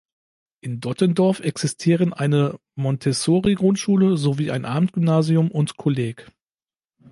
In 0.61 0.79
Dottendorf 0.79 1.41
existieren 1.41 2.11
eine 2.11 2.57
Montessori-Grundschule 2.73 4.17
sowie 4.17 4.49
ein 4.49 4.65
Abendgymnasium 4.65 5.51
und 5.51 5.77
Kolleg. 5.77 6.25